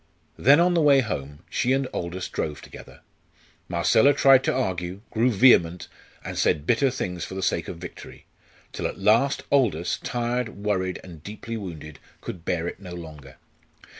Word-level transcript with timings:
Then 0.39 0.59
on 0.59 0.73
the 0.73 0.81
way 0.81 1.01
home, 1.01 1.43
she 1.47 1.73
and 1.73 1.85
Aldous 1.93 2.27
drove 2.27 2.59
together. 2.63 3.01
Marcella 3.69 4.15
tried 4.15 4.43
to 4.45 4.51
argue, 4.51 5.01
grew 5.11 5.29
vehement, 5.29 5.87
and 6.25 6.39
said 6.39 6.65
bitter 6.65 6.89
things 6.89 7.23
for 7.23 7.35
the 7.35 7.43
sake 7.43 7.67
of 7.67 7.77
victory, 7.77 8.25
till 8.73 8.87
at 8.87 8.97
last 8.97 9.43
Aldous, 9.51 9.99
tired, 9.99 10.49
worried, 10.65 10.99
and 11.03 11.21
deeply 11.23 11.55
wounded, 11.55 11.99
could 12.19 12.43
bear 12.45 12.67
it 12.67 12.79
no 12.79 12.95
longer. 12.95 13.35